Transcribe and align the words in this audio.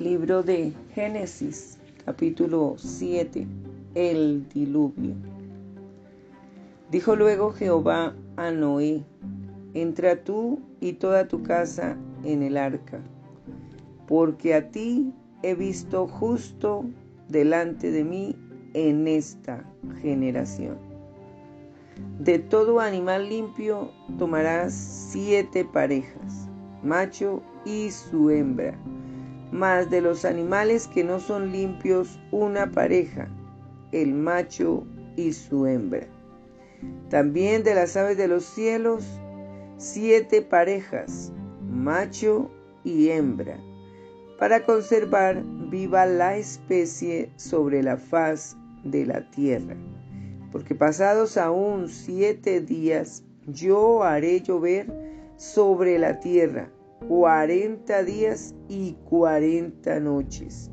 Libro 0.00 0.44
de 0.44 0.72
Génesis, 0.94 1.76
capítulo 2.04 2.76
7. 2.78 3.48
El 3.96 4.48
diluvio. 4.48 5.16
Dijo 6.88 7.16
luego 7.16 7.50
Jehová 7.50 8.14
a 8.36 8.52
Noé, 8.52 9.02
entra 9.74 10.22
tú 10.22 10.60
y 10.78 10.92
toda 10.92 11.26
tu 11.26 11.42
casa 11.42 11.96
en 12.22 12.44
el 12.44 12.56
arca, 12.58 13.00
porque 14.06 14.54
a 14.54 14.70
ti 14.70 15.12
he 15.42 15.56
visto 15.56 16.06
justo 16.06 16.84
delante 17.26 17.90
de 17.90 18.04
mí 18.04 18.36
en 18.74 19.08
esta 19.08 19.64
generación. 20.00 20.78
De 22.20 22.38
todo 22.38 22.78
animal 22.78 23.28
limpio 23.28 23.90
tomarás 24.16 24.74
siete 24.74 25.64
parejas, 25.64 26.48
macho 26.84 27.42
y 27.64 27.90
su 27.90 28.30
hembra, 28.30 28.78
mas 29.52 29.90
de 29.90 30.00
los 30.00 30.24
animales 30.24 30.86
que 30.86 31.04
no 31.04 31.20
son 31.20 31.52
limpios 31.52 32.18
una 32.30 32.70
pareja, 32.70 33.28
el 33.92 34.14
macho 34.14 34.84
y 35.16 35.32
su 35.32 35.66
hembra. 35.66 36.06
También 37.08 37.64
de 37.64 37.74
las 37.74 37.96
aves 37.96 38.16
de 38.16 38.28
los 38.28 38.44
cielos, 38.44 39.04
siete 39.78 40.42
parejas, 40.42 41.32
macho 41.68 42.50
y 42.84 43.08
hembra, 43.08 43.58
para 44.38 44.64
conservar 44.64 45.42
viva 45.70 46.06
la 46.06 46.36
especie 46.36 47.30
sobre 47.36 47.82
la 47.82 47.96
faz 47.96 48.56
de 48.84 49.06
la 49.06 49.28
tierra. 49.30 49.76
Porque 50.52 50.74
pasados 50.74 51.36
aún 51.36 51.88
siete 51.88 52.60
días, 52.60 53.24
yo 53.46 54.04
haré 54.04 54.40
llover 54.40 54.86
sobre 55.36 55.98
la 55.98 56.20
tierra 56.20 56.70
cuarenta 57.06 58.02
días 58.02 58.54
y 58.68 58.94
cuarenta 59.08 60.00
noches, 60.00 60.70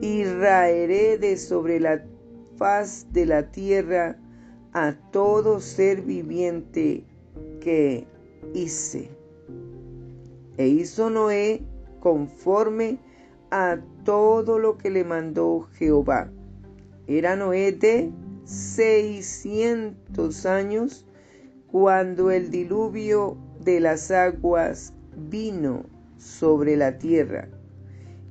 y 0.00 0.24
raeré 0.24 1.18
de 1.18 1.36
sobre 1.36 1.80
la 1.80 2.04
faz 2.56 3.06
de 3.12 3.26
la 3.26 3.50
tierra 3.50 4.16
a 4.72 4.94
todo 5.10 5.60
ser 5.60 6.02
viviente 6.02 7.04
que 7.60 8.06
hice. 8.54 9.10
E 10.56 10.68
hizo 10.68 11.10
Noé 11.10 11.62
conforme 12.00 12.98
a 13.50 13.78
todo 14.04 14.58
lo 14.58 14.78
que 14.78 14.88
le 14.90 15.04
mandó 15.04 15.68
Jehová. 15.74 16.30
Era 17.06 17.36
Noé 17.36 17.72
de 17.72 18.10
seiscientos 18.44 20.46
años 20.46 21.04
cuando 21.66 22.30
el 22.30 22.50
diluvio 22.50 23.36
de 23.60 23.80
las 23.80 24.10
aguas 24.10 24.93
vino 25.16 25.84
sobre 26.18 26.76
la 26.76 26.98
tierra. 26.98 27.48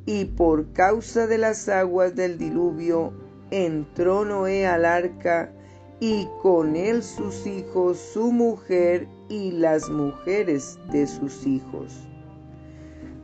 Y 0.05 0.25
por 0.25 0.73
causa 0.73 1.27
de 1.27 1.37
las 1.37 1.69
aguas 1.69 2.15
del 2.15 2.37
diluvio 2.37 3.13
entró 3.51 4.25
Noé 4.25 4.65
al 4.67 4.85
arca 4.85 5.51
y 5.99 6.27
con 6.41 6.75
él 6.75 7.03
sus 7.03 7.47
hijos, 7.47 7.97
su 7.97 8.31
mujer 8.31 9.07
y 9.29 9.51
las 9.51 9.89
mujeres 9.89 10.77
de 10.91 11.07
sus 11.07 11.47
hijos. 11.47 11.93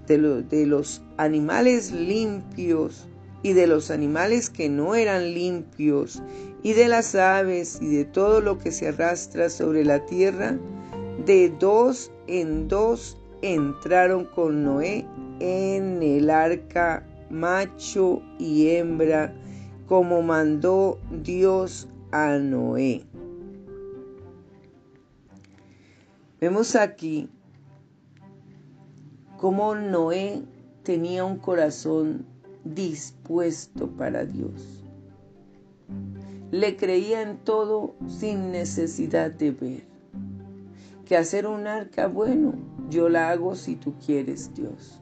De, 0.08 0.18
de, 0.44 0.66
los 0.66 1.02
animales 1.18 1.92
limpios 1.92 3.08
y 3.44 3.54
de 3.54 3.68
los 3.68 3.92
animales 3.92 4.50
que 4.50 4.70
no 4.70 4.96
eran 4.96 5.34
limpios 5.34 6.24
y 6.64 6.74
de 6.74 6.88
las 6.88 7.14
aves 7.16 7.80
y 7.82 7.96
de 7.96 8.06
todo 8.06 8.42
lo 8.42 8.58
que 8.58 8.72
se 8.72 8.88
arrastra 8.88 9.50
sobre 9.50 9.84
la 9.84 10.06
tierra, 10.06 10.58
de 11.26 11.54
dos 11.60 12.12
en 12.28 12.68
dos 12.68 13.19
entraron 13.42 14.26
con 14.26 14.64
Noé 14.64 15.06
en 15.40 16.04
el 16.04 16.30
arca 16.30 17.06
macho 17.30 18.22
y 18.38 18.70
hembra, 18.70 19.34
como 19.88 20.22
mandó 20.22 21.00
Dios 21.24 21.88
a 22.12 22.38
Noé. 22.38 23.04
Vemos 26.42 26.76
aquí 26.76 27.30
cómo 29.38 29.76
Noé 29.76 30.44
tenía 30.84 31.26
un 31.26 31.38
corazón 31.38 32.26
dispuesto 32.64 33.88
para 33.88 34.26
Dios. 34.26 34.84
Le 36.52 36.76
creía 36.78 37.22
en 37.22 37.38
todo 37.38 37.96
sin 38.08 38.52
necesidad 38.52 39.32
de 39.32 39.52
ver. 39.52 39.89
Que 41.10 41.18
hacer 41.18 41.48
un 41.48 41.66
arca, 41.66 42.06
bueno, 42.06 42.54
yo 42.92 43.10
la 43.10 43.32
hago 43.32 43.56
si 43.56 43.76
tú 43.76 43.96
quieres, 44.06 44.54
Dios. 44.54 45.02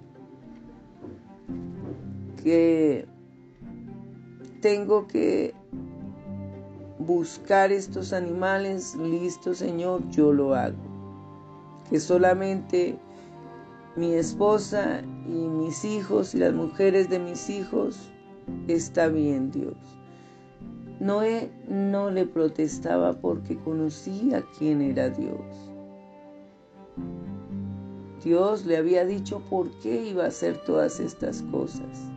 Que 2.41 3.05
tengo 4.61 5.05
que 5.05 5.53
buscar 6.97 7.73
estos 7.73 8.13
animales, 8.13 8.95
listo 8.95 9.53
Señor, 9.53 10.07
yo 10.09 10.31
lo 10.31 10.55
hago. 10.55 10.77
Que 11.89 11.99
solamente 11.99 12.97
mi 13.97 14.13
esposa 14.13 15.01
y 15.27 15.49
mis 15.49 15.83
hijos 15.83 16.33
y 16.33 16.37
las 16.37 16.53
mujeres 16.53 17.09
de 17.09 17.19
mis 17.19 17.49
hijos, 17.49 18.13
está 18.69 19.09
bien 19.09 19.51
Dios. 19.51 19.75
Noé 21.01 21.51
no 21.67 22.09
le 22.09 22.25
protestaba 22.25 23.11
porque 23.11 23.57
conocía 23.57 24.41
quién 24.57 24.81
era 24.81 25.09
Dios. 25.09 25.73
Dios 28.27 28.65
le 28.65 28.75
había 28.75 29.05
dicho 29.05 29.39
por 29.49 29.71
qué 29.79 30.09
iba 30.09 30.25
a 30.25 30.27
hacer 30.27 30.57
todas 30.57 30.99
estas 30.99 31.43
cosas. 31.43 32.11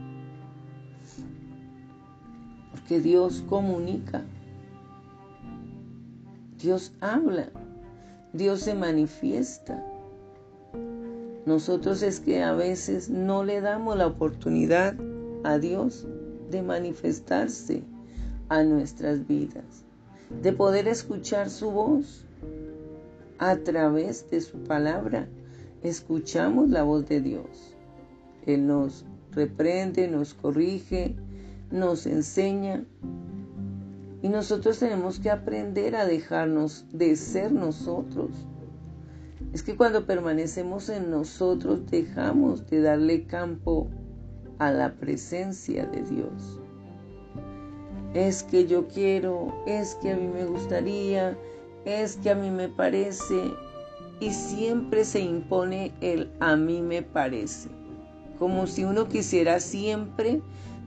Porque 2.73 3.01
Dios 3.01 3.45
comunica. 3.49 4.25
Dios 6.61 6.93
habla. 7.01 7.51
Dios 8.33 8.63
se 8.63 8.75
manifiesta. 8.75 9.87
Nosotros 11.47 12.03
es 12.03 12.19
que 12.19 12.43
a 12.43 12.55
veces 12.55 13.09
no 13.09 13.45
le 13.45 13.61
damos 13.61 13.97
la 13.97 14.09
oportunidad 14.09 14.97
a 15.45 15.59
Dios 15.59 16.09
de 16.51 16.61
manifestarse 16.63 17.85
a 18.49 18.65
nuestras 18.65 19.29
vidas, 19.29 19.85
de 20.43 20.53
poder 20.53 20.89
escuchar 20.89 21.51
su 21.51 21.71
voz 21.71 22.27
a 23.39 23.59
través 23.59 24.29
de 24.29 24.41
su 24.41 24.59
palabra 24.65 25.29
escuchamos 25.83 26.71
la 26.71 26.83
voz 26.83 27.09
de 27.09 27.21
Dios. 27.21 27.75
Él 28.47 28.67
nos 28.67 29.05
reprende, 29.33 30.09
nos 30.09 30.35
corrige, 30.35 31.17
nos 31.71 32.07
enseña. 32.07 32.85
Y 34.23 34.29
nosotros 34.29 34.79
tenemos 34.79 35.19
que 35.19 35.31
aprender 35.31 35.97
a 35.97 36.05
dejarnos 36.05 36.85
de 36.93 37.17
ser 37.17 37.53
nosotros. 37.53 38.31
Es 39.53 39.63
que 39.63 39.77
cuando 39.77 40.07
permanecemos 40.07 40.89
en 40.89 41.11
nosotros 41.11 41.91
dejamos 41.91 42.69
de 42.69 42.83
darle 42.83 43.25
campo 43.25 43.89
a 44.59 44.71
la 44.71 44.93
presencia 44.95 45.87
de 45.87 46.03
Dios. 46.03 46.61
Es 48.15 48.43
que 48.43 48.67
yo 48.67 48.87
quiero, 48.89 49.55
es 49.67 49.95
que 49.97 50.13
a 50.13 50.17
mí 50.17 50.29
me 50.29 50.45
gustaría, 50.45 51.37
es 51.85 52.17
que 52.17 52.31
a 52.31 52.35
mí 52.35 52.51
me 52.51 52.69
parece, 52.69 53.53
y 54.21 54.31
siempre 54.31 55.05
se 55.05 55.21
impone 55.21 55.93
el 56.03 56.31
a 56.41 56.55
mí 56.55 56.83
me 56.83 57.03
parece, 57.03 57.71
como 58.39 58.67
si 58.67 58.85
uno 58.85 59.09
quisiera 59.09 59.61
siempre 59.61 60.43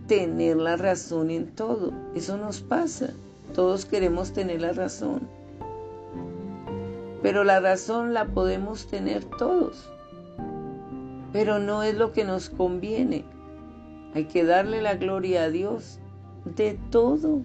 tener 0.08 0.58
la 0.58 0.78
razón 0.78 1.32
en 1.32 1.48
todo. 1.48 1.92
Eso 2.14 2.38
nos 2.38 2.62
pasa, 2.62 3.14
todos 3.54 3.86
queremos 3.86 4.34
tener 4.34 4.62
la 4.62 4.74
razón, 4.74 5.28
pero 7.24 7.44
la 7.44 7.60
razón 7.60 8.14
la 8.14 8.26
podemos 8.26 8.86
tener 8.88 9.26
todos, 9.26 9.90
pero 11.32 11.58
no 11.58 11.82
es 11.82 11.96
lo 11.96 12.12
que 12.12 12.24
nos 12.24 12.50
conviene. 12.52 13.26
Hay 14.14 14.26
que 14.26 14.44
darle 14.44 14.84
la 14.84 14.94
gloria 14.94 15.46
a 15.46 15.50
Dios 15.50 16.00
de 16.46 16.78
todo, 16.92 17.42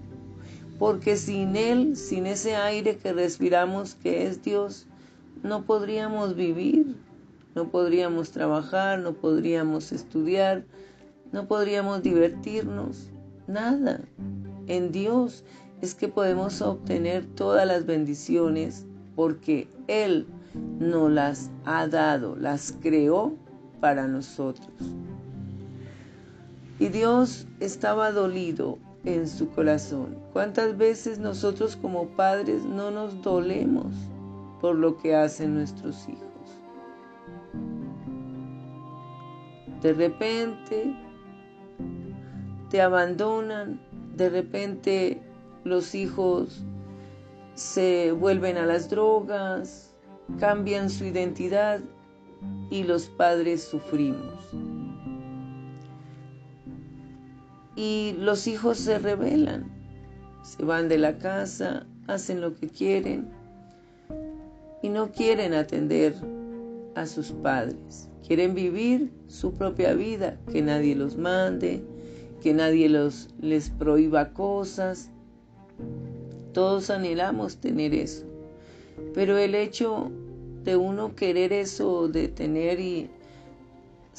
porque 0.79 1.17
sin 1.17 1.57
Él, 1.57 1.97
sin 1.97 2.27
ese 2.27 2.57
aire 2.57 2.99
que 2.99 3.15
respiramos 3.15 3.95
que 3.95 4.27
es 4.27 4.43
Dios, 4.43 4.87
no 5.43 5.65
podríamos 5.65 6.35
vivir, 6.35 6.97
no 7.55 7.69
podríamos 7.69 8.31
trabajar, 8.31 8.99
no 8.99 9.13
podríamos 9.15 9.93
estudiar, 9.93 10.65
no 11.33 11.47
podríamos 11.47 12.03
divertirnos, 12.03 13.11
nada. 13.47 14.01
En 14.67 14.93
Dios 14.93 15.45
es 15.81 15.95
que 15.95 16.09
podemos 16.09 16.61
obtener 16.61 17.25
todas 17.25 17.67
las 17.67 17.87
bendiciones 17.87 18.87
porque 19.15 19.69
Él 19.87 20.27
nos 20.79 21.11
las 21.11 21.51
ha 21.65 21.87
dado, 21.87 22.37
las 22.37 22.75
creó 22.81 23.35
para 23.81 24.07
nosotros. 24.07 24.71
Y 26.79 26.89
Dios 26.89 27.47
estaba 27.61 28.13
dolido 28.13 28.79
en 29.05 29.29
su 29.29 29.49
corazón. 29.51 30.17
¿Cuántas 30.33 30.77
veces 30.77 31.19
nosotros 31.19 31.77
como 31.77 32.09
padres 32.09 32.65
no 32.65 32.91
nos 32.91 33.21
dolemos 33.23 33.93
por 34.61 34.77
lo 34.77 34.97
que 34.97 35.15
hacen 35.15 35.55
nuestros 35.55 36.09
hijos. 36.09 36.29
De 39.83 39.93
repente 39.93 40.95
te 42.69 42.83
abandonan, 42.83 43.81
de 44.17 44.29
repente 44.29 45.23
los 45.65 45.95
hijos 45.95 46.65
se 47.55 48.13
vuelven 48.13 48.57
a 48.57 48.67
las 48.67 48.91
drogas, 48.91 49.95
cambian 50.39 50.91
su 50.91 51.05
identidad 51.05 51.81
y 52.71 52.83
los 52.83 53.09
padres 53.09 53.63
sufrimos. 53.63 54.45
Y 57.77 58.17
los 58.19 58.49
hijos 58.49 58.79
se 58.79 58.99
rebelan, 58.99 59.71
se 60.43 60.65
van 60.65 60.89
de 60.89 60.99
la 60.99 61.19
casa, 61.19 61.87
hacen 62.09 62.41
lo 62.41 62.57
que 62.57 62.69
quieren 62.69 63.38
y 64.83 64.89
no 64.89 65.11
quieren 65.13 65.55
atender 65.55 66.15
a 66.95 67.07
sus 67.07 67.33
padres. 67.33 68.09
Quieren 68.27 68.55
vivir 68.55 69.11
su 69.27 69.53
propia 69.53 69.95
vida, 69.95 70.39
que 70.53 70.63
nadie 70.63 70.95
los 70.95 71.17
mande, 71.17 71.83
que 72.43 72.53
nadie 72.53 72.89
los, 72.89 73.29
les 73.41 73.71
prohíba 73.71 74.33
cosas. 74.33 75.11
Todos 76.53 76.91
anhelamos 76.91 77.57
tener 77.57 77.95
eso. 77.95 78.25
Pero 79.15 79.39
el 79.39 79.55
hecho 79.55 80.11
de 80.65 80.77
uno 80.77 81.15
querer 81.15 81.53
eso, 81.53 82.09
de 82.09 82.29
tener 82.29 82.81
y 82.81 83.09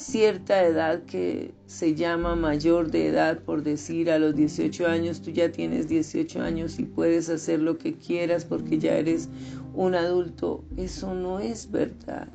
cierta 0.00 0.64
edad 0.64 1.02
que 1.02 1.52
se 1.66 1.94
llama 1.94 2.34
mayor 2.34 2.90
de 2.90 3.08
edad, 3.08 3.40
por 3.40 3.62
decir 3.62 4.10
a 4.10 4.18
los 4.18 4.34
18 4.34 4.86
años, 4.86 5.20
tú 5.20 5.30
ya 5.30 5.52
tienes 5.52 5.88
18 5.88 6.40
años 6.40 6.78
y 6.78 6.84
puedes 6.84 7.28
hacer 7.28 7.60
lo 7.60 7.76
que 7.76 7.94
quieras 7.94 8.46
porque 8.46 8.78
ya 8.78 8.94
eres 8.94 9.28
un 9.74 9.94
adulto, 9.94 10.64
eso 10.76 11.14
no 11.14 11.38
es 11.38 11.70
verdad. 11.70 12.28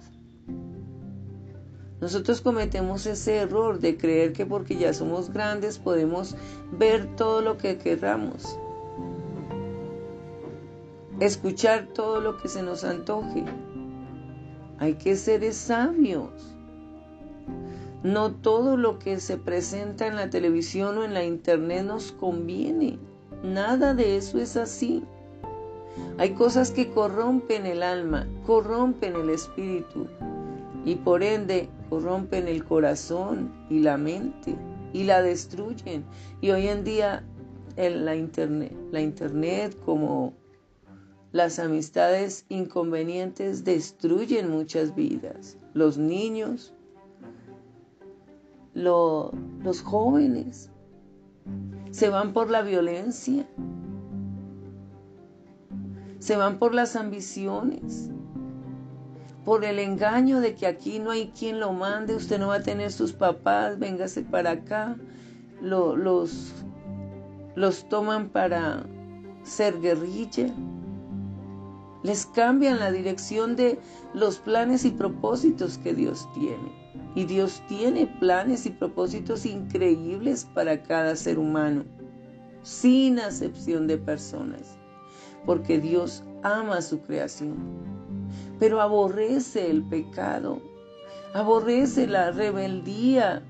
Nosotros 2.00 2.41
cometemos 2.41 3.07
ese 3.07 3.38
error 3.38 3.79
de 3.79 3.97
creer 3.97 4.33
que 4.33 4.45
porque 4.45 4.77
ya 4.77 4.94
somos 4.94 5.31
grandes 5.31 5.79
podemos 5.79 6.35
ver 6.77 7.15
todo 7.15 7.41
lo 7.41 7.57
que 7.57 7.79
querramos, 7.79 8.59
escuchar 11.19 11.88
todo 11.94 12.21
lo 12.21 12.38
que 12.38 12.47
se 12.47 12.61
nos 12.61 12.83
antoje. 12.83 13.44
Hay 14.77 14.94
que 14.95 15.15
ser 15.15 15.51
sabios. 15.51 16.55
No 18.06 18.36
todo 18.36 18.78
lo 18.78 19.00
que 19.00 19.19
se 19.19 19.36
presenta 19.36 20.06
en 20.06 20.16
la 20.16 20.30
televisión 20.30 21.00
o 21.00 21.04
en 21.04 21.16
la 21.16 21.24
internet 21.24 21.84
nos 21.88 22.12
conviene. 22.12 23.00
Nada 23.42 23.96
de 23.96 24.18
eso 24.18 24.38
es 24.38 24.57
así. 24.57 25.04
Hay 26.19 26.36
cosas 26.36 26.69
que 26.69 26.92
corrompen 26.92 27.66
el 27.66 27.81
alma, 27.81 28.28
corrompen 28.46 29.16
el 29.16 29.31
espíritu 29.31 30.06
y 30.86 30.98
por 30.98 31.24
ende 31.24 31.68
corrompen 31.90 32.48
el 32.48 32.63
corazón 32.63 33.52
y 33.72 33.80
la 33.80 33.98
mente 33.98 34.56
y 34.94 35.06
la 35.06 35.24
destruyen. 35.24 36.06
Y 36.42 36.52
hoy 36.52 36.68
en 36.68 36.84
día 36.84 37.24
la 37.75 38.16
internet 38.16 39.78
como 39.84 40.36
las 41.31 41.57
amistades 41.57 42.46
inconvenientes 42.50 43.63
destruyen 43.63 44.52
muchas 44.52 44.94
vidas. 44.94 45.57
Los 45.74 45.98
niños, 45.98 46.75
los 48.75 49.81
jóvenes 49.81 50.69
se 51.92 52.10
van 52.10 52.33
por 52.33 52.51
la 52.51 52.62
violencia, 52.62 53.48
se 56.19 56.36
van 56.36 56.60
por 56.60 56.74
las 56.74 56.95
ambiciones, 56.95 58.12
por 59.45 59.63
el 59.63 59.80
engaño 59.80 60.42
de 60.42 60.56
que 60.56 60.68
aquí 60.68 61.00
no 61.00 61.12
hay 61.12 61.27
quien 61.27 61.60
lo 61.60 61.72
mande, 61.72 62.16
usted 62.16 62.38
no 62.38 62.48
va 62.48 62.56
a 62.56 62.63
tener 62.63 62.92
sus 62.92 63.13
papás, 63.13 63.80
véngase 63.80 64.24
para 64.24 64.51
acá. 64.51 64.98
los, 65.62 66.54
los 67.56 67.88
toman 67.88 68.30
para 68.30 68.86
ser 69.44 69.80
guerrilla. 69.80 70.48
Les 72.04 72.25
cambian 72.25 72.80
la 72.80 72.92
dirección 72.92 73.56
de 73.56 73.80
los 74.13 74.38
planes 74.38 74.83
y 74.83 74.92
propósitos 74.92 75.78
que 75.78 75.94
Dios 75.94 76.28
tiene. 76.33 76.84
Y 77.15 77.25
Dios 77.25 77.63
tiene 77.67 78.07
planes 78.07 78.65
y 78.65 78.69
propósitos 78.69 79.45
increíbles 79.45 80.47
para 80.53 80.83
cada 80.83 81.15
ser 81.15 81.39
humano, 81.39 81.85
sin 82.62 83.19
acepción 83.19 83.88
de 83.88 83.97
personas, 83.97 84.77
porque 85.45 85.79
Dios 85.79 86.23
ama 86.44 86.81
su 86.81 87.01
creación 87.01 87.95
pero 88.59 88.81
aborrece 88.81 89.69
el 89.69 89.83
pecado, 89.83 90.62
aborrece 91.33 92.07
la 92.07 92.31
rebeldía, 92.31 93.44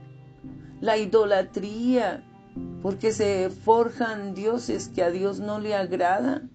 la 0.81 0.97
idolatría, 0.97 2.23
porque 2.81 3.11
se 3.11 3.50
forjan 3.50 4.33
dioses 4.33 4.89
que 4.89 5.03
a 5.03 5.11
Dios 5.11 5.39
no 5.39 5.59
le 5.59 5.75
agradan. 5.75 6.51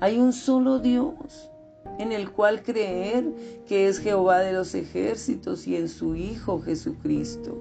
Hay 0.00 0.18
un 0.18 0.32
solo 0.32 0.78
Dios 0.78 1.50
en 1.98 2.12
el 2.12 2.30
cual 2.30 2.62
creer 2.62 3.24
que 3.66 3.88
es 3.88 3.98
Jehová 3.98 4.40
de 4.40 4.52
los 4.52 4.74
ejércitos 4.74 5.66
y 5.66 5.76
en 5.76 5.88
su 5.88 6.14
Hijo 6.14 6.60
Jesucristo. 6.60 7.56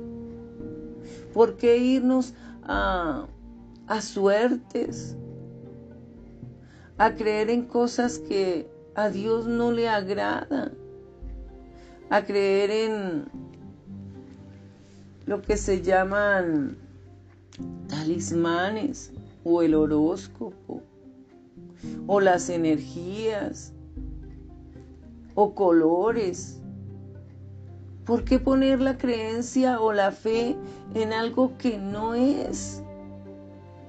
¿Por 1.33 1.57
qué 1.57 1.77
irnos 1.77 2.33
a, 2.63 3.27
a 3.87 4.01
suertes? 4.01 5.15
A 6.97 7.15
creer 7.15 7.49
en 7.49 7.63
cosas 7.65 8.19
que 8.19 8.69
a 8.95 9.09
Dios 9.09 9.47
no 9.47 9.71
le 9.71 9.89
agrada 9.89 10.71
a 12.09 12.23
creer 12.23 12.71
en 12.71 13.25
lo 15.25 15.41
que 15.41 15.57
se 15.57 15.81
llaman 15.81 16.77
talismanes 17.87 19.11
o 19.43 19.61
el 19.61 19.73
horóscopo 19.73 20.81
o 22.07 22.19
las 22.19 22.49
energías 22.49 23.73
o 25.35 25.53
colores. 25.53 26.61
¿Por 28.05 28.23
qué 28.23 28.39
poner 28.39 28.81
la 28.81 28.97
creencia 28.97 29.79
o 29.79 29.93
la 29.93 30.11
fe 30.11 30.55
en 30.93 31.13
algo 31.13 31.57
que 31.57 31.77
no 31.77 32.13
es? 32.13 32.81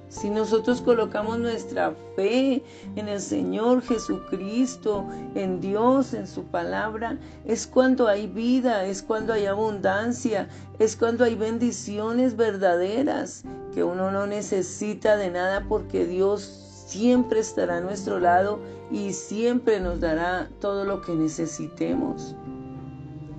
Si 0.09 0.29
nosotros 0.29 0.81
colocamos 0.81 1.37
nuestra 1.37 1.93
fe 2.15 2.63
en 2.95 3.09
el 3.09 3.19
Señor 3.19 3.81
Jesucristo, 3.81 5.05
en 5.35 5.59
Dios, 5.59 6.13
en 6.13 6.25
su 6.25 6.43
palabra, 6.45 7.19
es 7.45 7.67
cuando 7.67 8.07
hay 8.07 8.25
vida, 8.25 8.85
es 8.85 9.03
cuando 9.03 9.33
hay 9.33 9.45
abundancia, 9.45 10.47
es 10.79 10.95
cuando 10.95 11.25
hay 11.25 11.35
bendiciones 11.35 12.37
verdaderas, 12.37 13.43
que 13.73 13.83
uno 13.83 14.09
no 14.09 14.25
necesita 14.25 15.17
de 15.17 15.29
nada 15.29 15.65
porque 15.67 16.05
Dios 16.05 16.66
siempre 16.87 17.39
estará 17.39 17.77
a 17.77 17.81
nuestro 17.81 18.19
lado 18.19 18.59
y 18.89 19.13
siempre 19.13 19.79
nos 19.79 19.99
dará 19.99 20.49
todo 20.59 20.83
lo 20.83 21.01
que 21.01 21.13
necesitemos. 21.13 22.35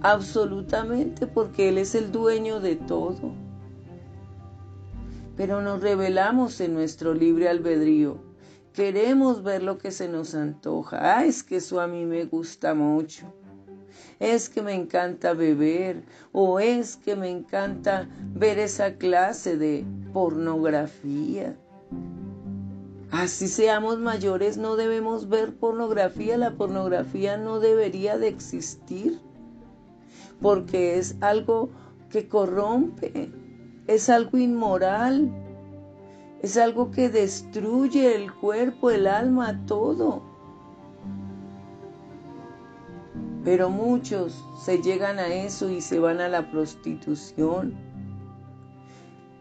Absolutamente 0.03 1.27
porque 1.27 1.71
Él 1.71 1.79
es 1.79 1.97
el 1.97 2.13
dueño 2.13 2.61
de 2.61 2.77
todo 2.77 3.33
pero 5.39 5.63
nos 5.63 5.81
revelamos 5.81 6.61
en 6.61 6.75
nuestro 6.75 7.15
libre 7.15 7.49
albedrío. 7.49 8.19
Queremos 8.73 9.45
ver 9.45 9.63
lo 9.63 9.79
que 9.79 9.93
se 9.93 10.09
nos 10.09 10.35
antoja. 10.35 10.99
Ah, 11.01 11.25
es 11.25 11.45
que 11.45 11.57
eso 11.57 11.81
a 11.81 11.87
mí 11.87 12.05
me 12.05 12.25
gusta 12.25 12.75
mucho. 12.75 13.33
Es 14.19 14.49
que 14.49 14.63
me 14.63 14.75
encanta 14.75 15.35
beber 15.35 16.03
o 16.33 16.59
es 16.59 16.97
que 16.97 17.15
me 17.15 17.31
encanta 17.31 18.09
ver 18.35 18.59
esa 18.59 18.95
clase 18.97 19.57
de 19.57 19.87
pornografía. 20.13 21.57
Así 23.11 23.49
seamos 23.49 23.99
mayores, 23.99 24.59
no 24.59 24.77
debemos 24.77 25.29
ver 25.29 25.57
pornografía. 25.57 26.37
La 26.37 26.53
pornografía 26.53 27.37
no 27.37 27.59
debería 27.59 28.19
de 28.19 28.29
existir 28.29 29.21
porque 30.41 30.99
es 30.99 31.17
algo 31.21 31.71
que 32.11 32.29
corrompe, 32.29 33.33
es 33.87 34.09
algo 34.09 34.39
inmoral, 34.39 35.31
es 36.43 36.57
algo 36.57 36.91
que 36.91 37.09
destruye 37.09 38.15
el 38.15 38.33
cuerpo, 38.33 38.91
el 38.91 39.07
alma, 39.07 39.65
todo. 39.67 40.23
Pero 43.45 43.71
muchos 43.71 44.45
se 44.65 44.83
llegan 44.83 45.19
a 45.19 45.29
eso 45.29 45.71
y 45.71 45.81
se 45.81 45.99
van 45.99 46.21
a 46.21 46.29
la 46.29 46.51
prostitución. 46.51 47.88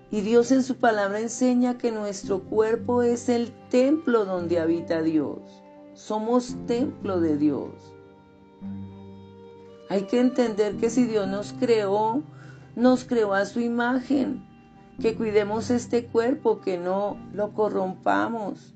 Y 0.09 0.21
Dios 0.21 0.51
en 0.51 0.63
su 0.63 0.77
palabra 0.77 1.19
enseña 1.19 1.77
que 1.77 1.91
nuestro 1.91 2.43
cuerpo 2.43 3.01
es 3.01 3.27
el 3.27 3.51
templo 3.69 4.23
donde 4.25 4.59
habita 4.59 5.01
Dios. 5.01 5.39
Somos 5.93 6.55
templo 6.65 7.19
de 7.19 7.37
Dios. 7.37 7.71
Hay 9.89 10.03
que 10.03 10.19
entender 10.19 10.77
que 10.77 10.89
si 10.89 11.05
Dios 11.05 11.27
nos 11.27 11.53
creó, 11.53 12.23
nos 12.75 13.03
creó 13.03 13.33
a 13.33 13.45
su 13.45 13.59
imagen, 13.59 14.45
que 15.01 15.15
cuidemos 15.15 15.69
este 15.69 16.05
cuerpo, 16.05 16.61
que 16.61 16.77
no 16.77 17.17
lo 17.33 17.53
corrompamos, 17.53 18.75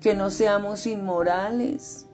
que 0.00 0.14
no 0.14 0.30
seamos 0.30 0.86
inmorales, 0.86 2.06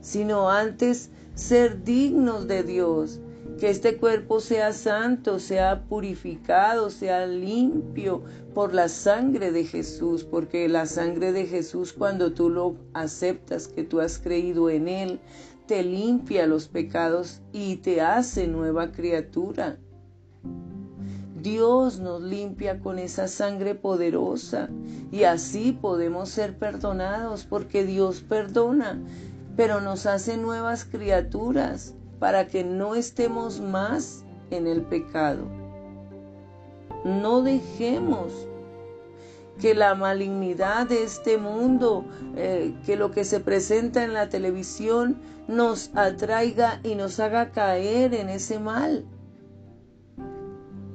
sino 0.00 0.50
antes 0.50 1.10
ser 1.34 1.84
dignos 1.84 2.46
de 2.48 2.62
Dios, 2.62 3.20
que 3.60 3.68
este 3.68 3.98
cuerpo 3.98 4.40
sea 4.40 4.72
santo, 4.72 5.38
sea 5.38 5.84
purificado, 5.84 6.88
sea 6.88 7.26
limpio 7.26 8.24
por 8.54 8.72
la 8.72 8.88
sangre 8.88 9.52
de 9.52 9.66
Jesús, 9.66 10.24
porque 10.24 10.66
la 10.66 10.86
sangre 10.86 11.32
de 11.32 11.46
Jesús 11.46 11.92
cuando 11.92 12.32
tú 12.32 12.48
lo 12.48 12.76
aceptas, 12.94 13.68
que 13.68 13.84
tú 13.84 14.00
has 14.00 14.18
creído 14.18 14.70
en 14.70 14.88
Él, 14.88 15.20
te 15.66 15.82
limpia 15.82 16.46
los 16.46 16.68
pecados 16.68 17.42
y 17.52 17.76
te 17.76 18.00
hace 18.00 18.46
nueva 18.46 18.92
criatura. 18.92 19.76
Dios 21.42 22.00
nos 22.00 22.22
limpia 22.22 22.80
con 22.80 22.98
esa 22.98 23.28
sangre 23.28 23.74
poderosa 23.74 24.70
y 25.12 25.24
así 25.24 25.72
podemos 25.72 26.30
ser 26.30 26.58
perdonados 26.58 27.44
porque 27.44 27.84
Dios 27.84 28.22
perdona, 28.22 28.98
pero 29.54 29.82
nos 29.82 30.06
hace 30.06 30.38
nuevas 30.38 30.86
criaturas 30.86 31.94
para 32.20 32.46
que 32.46 32.62
no 32.62 32.94
estemos 32.94 33.60
más 33.60 34.24
en 34.50 34.68
el 34.68 34.82
pecado. 34.82 35.46
No 37.04 37.42
dejemos 37.42 38.46
que 39.58 39.74
la 39.74 39.94
malignidad 39.94 40.86
de 40.86 41.02
este 41.02 41.38
mundo, 41.38 42.04
eh, 42.36 42.74
que 42.86 42.96
lo 42.96 43.10
que 43.10 43.24
se 43.24 43.40
presenta 43.40 44.04
en 44.04 44.12
la 44.14 44.28
televisión 44.28 45.20
nos 45.48 45.90
atraiga 45.94 46.80
y 46.84 46.94
nos 46.94 47.18
haga 47.20 47.50
caer 47.50 48.14
en 48.14 48.28
ese 48.28 48.58
mal. 48.60 49.04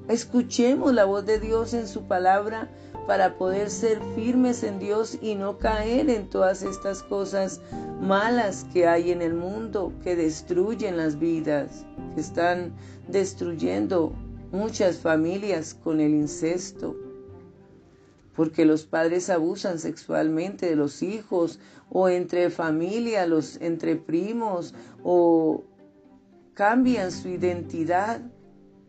Escuchemos 0.07 0.93
la 0.93 1.05
voz 1.05 1.25
de 1.25 1.39
Dios 1.39 1.73
en 1.73 1.87
su 1.87 2.03
palabra 2.03 2.69
para 3.07 3.37
poder 3.37 3.69
ser 3.69 4.01
firmes 4.15 4.63
en 4.63 4.79
Dios 4.79 5.17
y 5.21 5.35
no 5.35 5.57
caer 5.57 6.09
en 6.09 6.29
todas 6.29 6.63
estas 6.63 7.03
cosas 7.03 7.61
malas 8.01 8.65
que 8.73 8.87
hay 8.87 9.11
en 9.11 9.21
el 9.21 9.33
mundo, 9.33 9.93
que 10.03 10.15
destruyen 10.15 10.97
las 10.97 11.19
vidas, 11.19 11.85
que 12.15 12.21
están 12.21 12.73
destruyendo 13.07 14.13
muchas 14.51 14.97
familias 14.97 15.73
con 15.73 15.99
el 15.99 16.11
incesto, 16.11 16.95
porque 18.35 18.65
los 18.65 18.85
padres 18.85 19.29
abusan 19.29 19.79
sexualmente 19.79 20.67
de 20.67 20.75
los 20.75 21.03
hijos 21.03 21.59
o 21.89 22.09
entre 22.09 22.49
familia, 22.49 23.27
los 23.27 23.61
entre 23.61 23.95
primos 23.95 24.73
o 25.03 25.63
cambian 26.53 27.11
su 27.11 27.29
identidad 27.29 28.21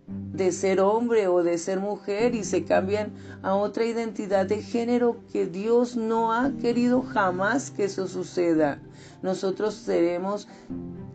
de 0.07 0.53
ser 0.53 0.81
hombre 0.81 1.29
o 1.29 1.43
de 1.43 1.59
ser 1.59 1.81
mujer 1.81 2.35
y 2.35 2.45
se 2.45 2.65
cambian 2.65 3.13
a 3.43 3.55
otra 3.55 3.85
identidad 3.85 4.47
de 4.47 4.63
género 4.63 5.17
que 5.33 5.47
Dios 5.47 5.97
no 5.97 6.33
ha 6.33 6.53
querido 6.61 7.03
jamás 7.03 7.71
que 7.71 7.85
eso 7.85 8.07
suceda. 8.07 8.81
Nosotros 9.23 9.75
seremos 9.75 10.47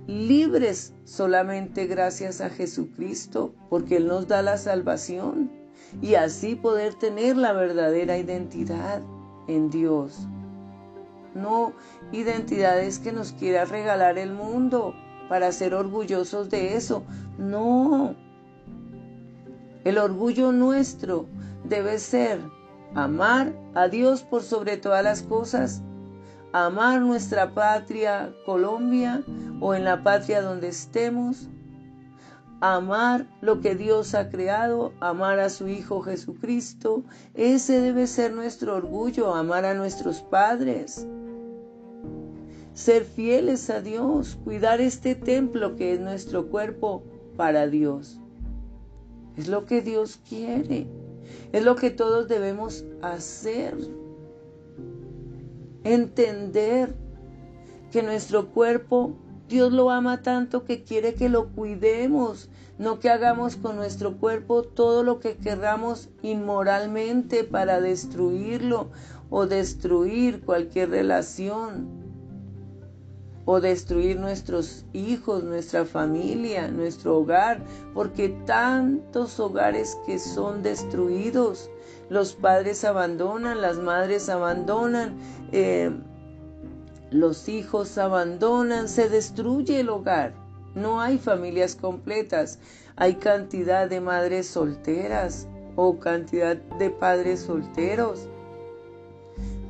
libres 0.08 0.94
solamente 1.06 1.86
gracias 1.86 2.42
a 2.42 2.50
Jesucristo 2.50 3.54
porque 3.70 3.98
Él 3.98 4.08
nos 4.08 4.28
da 4.28 4.42
la 4.42 4.58
salvación 4.58 5.52
y 6.02 6.16
así 6.16 6.56
poder 6.56 6.96
tener 6.96 7.38
la 7.38 7.54
verdadera 7.54 8.18
identidad 8.18 9.02
en 9.48 9.70
Dios. 9.70 10.28
No 11.34 11.74
identidades 12.12 13.00
que 13.00 13.12
nos 13.14 13.32
quiera 13.32 13.66
regalar 13.66 14.18
el 14.18 14.34
mundo 14.34 14.94
para 15.30 15.52
ser 15.54 15.74
orgullosos 15.74 16.50
de 16.50 16.76
eso. 16.76 17.04
No, 17.38 18.16
el 19.84 19.98
orgullo 19.98 20.52
nuestro 20.52 21.26
debe 21.64 21.98
ser 22.00 22.40
amar 22.94 23.54
a 23.74 23.88
Dios 23.88 24.24
por 24.24 24.44
sobre 24.44 24.78
todas 24.78 25.04
las 25.04 25.24
cosas, 25.24 25.82
amar 26.54 27.02
nuestra 27.02 27.54
patria 27.54 28.34
Colombia 28.46 29.24
o 29.60 29.74
en 29.74 29.86
la 29.86 30.04
patria 30.04 30.42
donde 30.42 30.68
estemos, 30.68 31.48
amar 32.62 33.26
lo 33.42 33.60
que 33.60 33.76
Dios 33.76 34.14
ha 34.14 34.30
creado, 34.30 34.94
amar 35.00 35.40
a 35.40 35.50
su 35.50 35.68
Hijo 35.68 36.02
Jesucristo. 36.02 37.04
Ese 37.34 37.82
debe 37.82 38.08
ser 38.08 38.34
nuestro 38.34 38.76
orgullo, 38.76 39.34
amar 39.34 39.66
a 39.66 39.74
nuestros 39.74 40.22
padres. 40.22 41.08
Ser 42.74 43.04
fieles 43.04 43.70
a 43.70 43.82
Dios, 43.82 44.38
cuidar 44.44 44.80
este 44.80 45.16
templo 45.16 45.76
que 45.76 45.94
es 45.94 46.00
nuestro 46.00 46.48
cuerpo 46.48 47.04
para 47.36 47.68
Dios. 47.68 48.21
Es 49.38 49.48
lo 49.48 49.66
que 49.66 49.82
Dios 49.82 50.20
quiere. 50.28 50.88
Es 51.52 51.64
lo 51.64 51.76
que 51.76 51.90
todos 51.90 52.28
debemos 52.28 52.86
hacer. 53.02 53.76
Entender 55.84 56.96
que 57.92 58.04
nuestro 58.04 58.50
cuerpo, 58.50 59.14
Dios 59.48 59.72
lo 59.72 59.90
ama 59.90 60.22
tanto 60.22 60.64
que 60.64 60.84
quiere 60.84 61.14
que 61.14 61.28
lo 61.28 61.50
cuidemos, 61.50 62.50
no 62.78 63.00
que 63.00 63.10
hagamos 63.10 63.58
con 63.58 63.76
nuestro 63.76 64.18
cuerpo 64.18 64.64
todo 64.64 65.04
lo 65.04 65.20
que 65.20 65.36
querramos 65.36 66.10
inmoralmente 66.22 67.44
para 67.44 67.82
destruirlo 67.82 68.92
o 69.30 69.46
destruir 69.46 70.42
cualquier 70.42 70.90
relación 70.90 72.01
o 73.52 73.60
destruir 73.60 74.18
nuestros 74.18 74.86
hijos, 74.94 75.44
nuestra 75.44 75.84
familia, 75.84 76.70
nuestro 76.70 77.18
hogar, 77.18 77.62
porque 77.94 78.30
tantos 78.46 79.42
hogares 79.42 79.98
que 80.06 80.20
son 80.20 80.64
destruidos, 80.64 81.70
los 82.08 82.32
padres 82.32 82.86
abandonan, 82.86 83.60
las 83.60 83.78
madres 83.78 84.30
abandonan, 84.30 85.18
eh, 85.52 85.92
los 87.10 87.50
hijos 87.50 87.98
abandonan, 87.98 88.88
se 88.88 89.10
destruye 89.10 89.82
el 89.82 89.90
hogar. 89.90 90.34
No 90.74 91.02
hay 91.02 91.18
familias 91.18 91.76
completas, 91.76 92.58
hay 92.96 93.16
cantidad 93.16 93.90
de 93.90 94.00
madres 94.00 94.48
solteras 94.48 95.50
o 95.76 96.00
cantidad 96.00 96.56
de 96.56 96.90
padres 96.90 97.42
solteros 97.42 98.30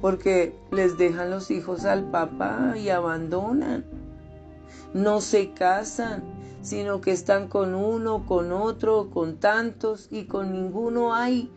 porque 0.01 0.55
les 0.72 0.98
dejan 0.98 1.29
los 1.29 1.51
hijos 1.51 1.86
al 1.86 2.10
papá 2.10 2.74
y 2.75 2.89
abandonan. 2.89 3.86
No 4.93 5.22
se 5.22 5.51
casan, 5.51 6.24
sino 6.62 7.00
que 7.01 7.12
están 7.12 7.48
con 7.48 7.75
uno, 7.75 8.25
con 8.25 8.51
otro, 8.51 9.10
con 9.12 9.38
tantos 9.38 10.08
y 10.12 10.25
con 10.25 10.51
ninguno 10.51 11.13
hay 11.13 11.51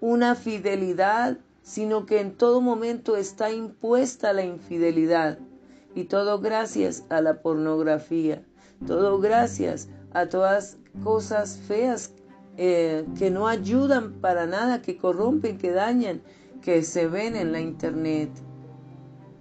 una 0.00 0.34
fidelidad, 0.34 1.38
sino 1.62 2.06
que 2.06 2.20
en 2.20 2.36
todo 2.36 2.60
momento 2.60 3.16
está 3.16 3.52
impuesta 3.52 4.32
la 4.32 4.44
infidelidad. 4.44 5.38
Y 5.94 6.04
todo 6.04 6.40
gracias 6.40 7.04
a 7.10 7.20
la 7.20 7.42
pornografía, 7.42 8.42
todo 8.86 9.20
gracias 9.20 9.88
a 10.14 10.26
todas 10.26 10.78
cosas 11.04 11.58
feas 11.68 12.12
eh, 12.56 13.04
que 13.18 13.30
no 13.30 13.46
ayudan 13.46 14.14
para 14.14 14.46
nada, 14.46 14.80
que 14.80 14.96
corrompen, 14.96 15.58
que 15.58 15.70
dañan 15.70 16.22
que 16.62 16.82
se 16.82 17.08
ven 17.08 17.36
en 17.36 17.52
la 17.52 17.60
internet, 17.60 18.30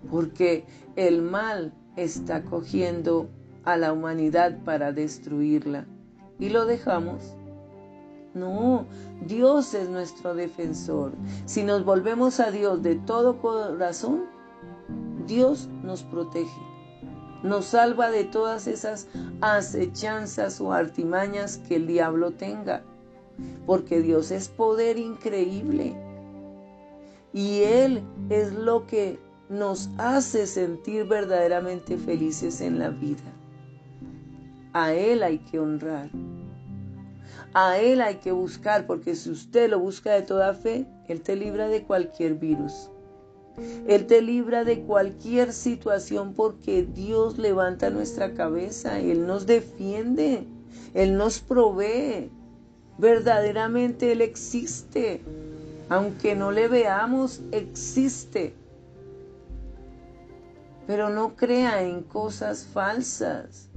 porque 0.10 0.66
el 0.96 1.22
mal 1.22 1.74
está 1.96 2.44
cogiendo 2.44 3.30
a 3.64 3.78
la 3.78 3.94
humanidad 3.94 4.58
para 4.66 4.92
destruirla. 4.92 5.86
¿Y 6.40 6.50
lo 6.50 6.66
dejamos? 6.66 7.36
No, 8.34 8.88
Dios 9.28 9.74
es 9.74 9.90
nuestro 9.90 10.34
defensor. 10.34 11.12
Si 11.46 11.64
nos 11.64 11.86
volvemos 11.86 12.40
a 12.40 12.50
Dios 12.50 12.82
de 12.82 12.96
todo 12.96 13.38
corazón, 13.42 14.24
Dios 15.28 15.70
nos 15.84 16.04
protege. 16.04 16.50
Nos 17.44 17.66
salva 17.66 18.10
de 18.10 18.24
todas 18.24 18.68
esas 18.68 19.08
acechanzas 19.42 20.62
o 20.62 20.72
artimañas 20.72 21.58
que 21.58 21.76
el 21.76 21.88
diablo 21.88 22.32
tenga. 22.32 22.84
Porque 23.66 24.02
Dios 24.02 24.32
es 24.32 24.48
poder 24.48 24.98
increíble. 24.98 25.96
Y 27.34 27.62
Él 27.62 28.02
es 28.30 28.54
lo 28.54 28.86
que 28.88 29.20
nos 29.50 29.90
hace 29.98 30.48
sentir 30.48 31.06
verdaderamente 31.06 31.98
felices 31.98 32.62
en 32.62 32.80
la 32.80 32.90
vida. 32.90 33.24
A 34.74 34.94
Él 34.94 35.24
hay 35.24 35.40
que 35.40 35.60
honrar. 35.60 36.10
A 37.54 37.78
Él 37.78 38.02
hay 38.02 38.16
que 38.16 38.32
buscar, 38.32 38.88
porque 38.88 39.16
si 39.16 39.30
usted 39.30 39.70
lo 39.70 39.80
busca 39.80 40.14
de 40.14 40.22
toda 40.22 40.54
fe, 40.54 40.86
Él 41.08 41.22
te 41.22 41.36
libra 41.36 41.68
de 41.68 41.84
cualquier 41.84 42.36
virus. 42.36 42.90
Él 43.88 44.08
te 44.08 44.22
libra 44.22 44.64
de 44.64 44.82
cualquier 44.82 45.52
situación 45.52 46.34
porque 46.34 46.84
Dios 46.84 47.38
levanta 47.38 47.90
nuestra 47.90 48.34
cabeza, 48.34 49.00
Él 49.00 49.28
nos 49.28 49.46
defiende, 49.46 50.48
Él 50.94 51.18
nos 51.18 51.40
provee. 51.40 52.32
Verdaderamente 52.98 54.14
Él 54.14 54.22
existe. 54.22 55.22
Aunque 55.92 56.38
no 56.38 56.52
le 56.52 56.70
veamos, 56.70 57.42
existe. 57.52 58.56
Pero 60.88 61.10
no 61.10 61.36
crea 61.36 61.84
en 61.84 62.02
cosas 62.04 62.64
falsas 62.64 63.68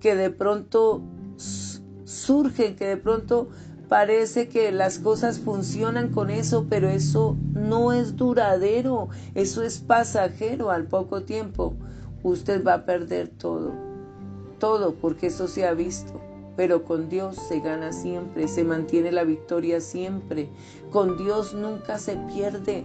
que 0.00 0.16
de 0.16 0.30
pronto 0.30 1.02
surgen, 1.36 2.76
que 2.76 2.86
de 2.86 2.96
pronto 2.96 3.50
parece 3.90 4.48
que 4.48 4.72
las 4.72 4.98
cosas 4.98 5.38
funcionan 5.38 6.08
con 6.08 6.30
eso, 6.30 6.64
pero 6.66 6.88
eso 6.88 7.36
no 7.52 7.92
es 7.92 8.16
duradero, 8.16 9.10
eso 9.34 9.62
es 9.62 9.80
pasajero 9.80 10.70
al 10.70 10.86
poco 10.86 11.24
tiempo. 11.24 11.74
Usted 12.22 12.64
va 12.64 12.72
a 12.72 12.84
perder 12.86 13.28
todo, 13.28 13.74
todo, 14.58 14.94
porque 14.94 15.26
eso 15.26 15.46
se 15.46 15.66
ha 15.66 15.74
visto. 15.74 16.18
Pero 16.56 16.84
con 16.84 17.08
Dios 17.08 17.36
se 17.36 17.60
gana 17.60 17.92
siempre, 17.92 18.48
se 18.48 18.64
mantiene 18.64 19.12
la 19.12 19.24
victoria 19.24 19.80
siempre. 19.80 20.48
Con 20.90 21.18
Dios 21.18 21.54
nunca 21.54 21.98
se 21.98 22.16
pierde. 22.34 22.84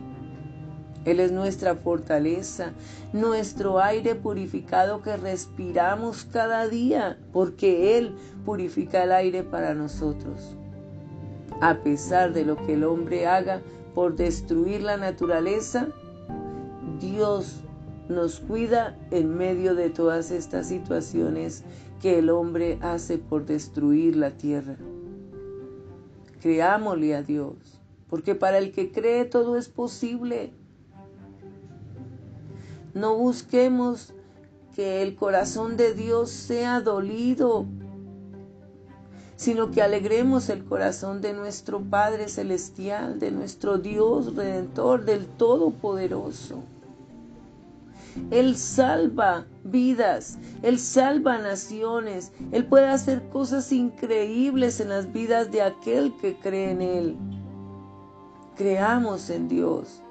Él 1.05 1.19
es 1.19 1.31
nuestra 1.31 1.75
fortaleza, 1.75 2.73
nuestro 3.11 3.79
aire 3.79 4.13
purificado 4.13 5.01
que 5.01 5.17
respiramos 5.17 6.25
cada 6.25 6.67
día, 6.67 7.17
porque 7.33 7.97
Él 7.97 8.15
purifica 8.45 9.03
el 9.03 9.11
aire 9.11 9.41
para 9.41 9.73
nosotros. 9.73 10.55
A 11.59 11.75
pesar 11.81 12.33
de 12.33 12.45
lo 12.45 12.55
que 12.55 12.73
el 12.73 12.83
hombre 12.83 13.25
haga 13.25 13.61
por 13.95 14.15
destruir 14.15 14.83
la 14.83 14.97
naturaleza, 14.97 15.87
Dios 16.99 17.61
nos 18.07 18.39
cuida 18.39 18.95
en 19.09 19.35
medio 19.35 19.73
de 19.73 19.89
todas 19.89 20.29
estas 20.29 20.67
situaciones 20.67 21.63
que 22.01 22.17
el 22.17 22.29
hombre 22.31 22.79
hace 22.81 23.17
por 23.19 23.45
destruir 23.45 24.15
la 24.15 24.31
tierra. 24.31 24.75
Creámosle 26.41 27.15
a 27.15 27.21
Dios, 27.21 27.55
porque 28.09 28.33
para 28.33 28.57
el 28.57 28.71
que 28.71 28.91
cree 28.91 29.25
todo 29.25 29.55
es 29.55 29.69
posible. 29.69 30.51
No 32.95 33.15
busquemos 33.15 34.13
que 34.75 35.03
el 35.03 35.15
corazón 35.15 35.77
de 35.77 35.93
Dios 35.93 36.31
sea 36.31 36.81
dolido, 36.81 37.65
sino 39.35 39.69
que 39.69 39.81
alegremos 39.81 40.49
el 40.49 40.65
corazón 40.65 41.21
de 41.21 41.33
nuestro 41.33 41.81
Padre 41.81 42.29
Celestial, 42.29 43.19
de 43.19 43.31
nuestro 43.31 43.77
Dios 43.77 44.35
Redentor, 44.35 45.05
del 45.05 45.27
Todopoderoso. 45.27 46.63
Él 48.29 48.55
salva 48.55 49.45
vidas, 49.63 50.37
Él 50.61 50.79
salva 50.79 51.37
naciones, 51.37 52.31
Él 52.51 52.65
puede 52.65 52.87
hacer 52.87 53.27
cosas 53.29 53.71
increíbles 53.71 54.79
en 54.79 54.89
las 54.89 55.11
vidas 55.11 55.51
de 55.51 55.61
aquel 55.61 56.13
que 56.21 56.37
cree 56.39 56.71
en 56.71 56.81
Él. 56.81 57.17
Creamos 58.55 59.29
en 59.29 59.47
Dios 59.47 60.01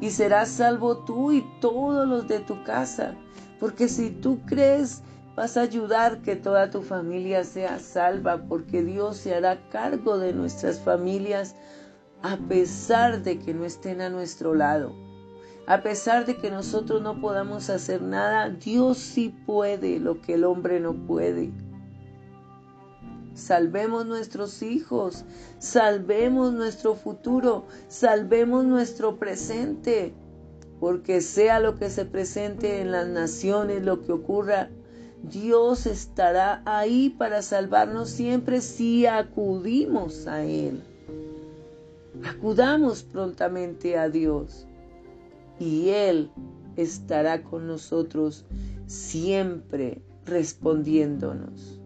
y 0.00 0.10
serás 0.10 0.48
salvo 0.48 0.98
tú 1.04 1.32
y 1.32 1.44
todos 1.60 2.06
los 2.06 2.28
de 2.28 2.40
tu 2.40 2.62
casa. 2.64 3.14
Porque 3.58 3.88
si 3.88 4.10
tú 4.10 4.40
crees, 4.46 5.02
vas 5.34 5.56
a 5.56 5.62
ayudar 5.62 6.22
que 6.22 6.36
toda 6.36 6.70
tu 6.70 6.82
familia 6.82 7.44
sea 7.44 7.78
salva, 7.78 8.42
porque 8.48 8.82
Dios 8.82 9.16
se 9.16 9.34
hará 9.34 9.58
cargo 9.70 10.18
de 10.18 10.32
nuestras 10.32 10.80
familias 10.80 11.54
a 12.22 12.36
pesar 12.48 13.22
de 13.22 13.38
que 13.38 13.54
no 13.54 13.64
estén 13.64 14.00
a 14.00 14.08
nuestro 14.08 14.54
lado. 14.54 15.05
A 15.68 15.82
pesar 15.82 16.26
de 16.26 16.36
que 16.36 16.48
nosotros 16.48 17.02
no 17.02 17.20
podamos 17.20 17.70
hacer 17.70 18.00
nada, 18.00 18.50
Dios 18.50 18.98
sí 18.98 19.34
puede 19.46 19.98
lo 19.98 20.20
que 20.20 20.34
el 20.34 20.44
hombre 20.44 20.78
no 20.78 20.94
puede. 20.94 21.50
Salvemos 23.34 24.06
nuestros 24.06 24.62
hijos, 24.62 25.24
salvemos 25.58 26.52
nuestro 26.52 26.94
futuro, 26.94 27.66
salvemos 27.88 28.64
nuestro 28.64 29.16
presente, 29.18 30.14
porque 30.78 31.20
sea 31.20 31.58
lo 31.58 31.74
que 31.74 31.90
se 31.90 32.04
presente 32.04 32.80
en 32.80 32.92
las 32.92 33.08
naciones, 33.08 33.82
lo 33.82 34.02
que 34.02 34.12
ocurra, 34.12 34.70
Dios 35.24 35.86
estará 35.86 36.62
ahí 36.64 37.10
para 37.10 37.42
salvarnos 37.42 38.10
siempre 38.10 38.60
si 38.60 39.04
acudimos 39.06 40.28
a 40.28 40.44
Él. 40.44 40.84
Acudamos 42.24 43.02
prontamente 43.02 43.98
a 43.98 44.08
Dios 44.08 44.65
y 45.58 45.88
Él 45.88 46.30
estará 46.76 47.42
con 47.42 47.66
nosotros 47.66 48.44
siempre 48.86 50.02
respondiéndonos. 50.24 51.80